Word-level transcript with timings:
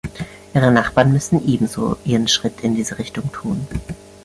Ihre 0.55 0.71
Nachbarn 0.71 1.13
müssen 1.13 1.47
ebenso 1.47 1.95
ihren 2.05 2.27
Schritt 2.27 2.61
in 2.61 2.73
diese 2.73 2.97
Richtung 2.97 3.31
tun. 3.31 3.67